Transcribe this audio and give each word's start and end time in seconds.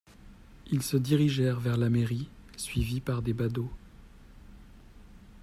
Ils 0.71 0.81
se 0.81 0.97
dirigèrent 0.97 1.59
vers 1.59 1.77
la 1.77 1.91
mairie, 1.91 2.27
suivis 2.57 3.01
par 3.01 3.21
des 3.21 3.33
badauds. 3.33 3.69